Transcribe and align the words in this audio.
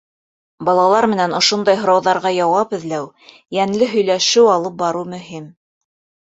Балалар 0.69 1.07
менән 1.11 1.35
ошондай 1.39 1.77
һорауҙарға 1.81 2.31
яуап 2.37 2.73
эҙләү, 2.79 3.05
йәнле 3.59 3.91
һөйләшеү 3.93 4.49
алып 4.57 4.81
барыу 4.81 5.07
мөһим. 5.15 5.47